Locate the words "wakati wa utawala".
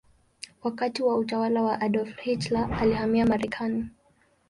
0.63-1.61